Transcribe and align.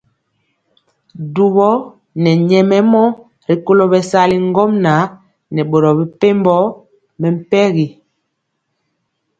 Dubɔ 1.33 1.67
nɛ 2.21 2.31
nyɛmemɔ 2.47 3.03
rikolo 3.47 3.83
bɛsali 3.91 4.35
ŋgomnaŋ 4.49 5.01
nɛ 5.53 5.61
boro 5.69 5.89
mepempɔ 5.99 6.55
mɛmpegi. 7.19 7.87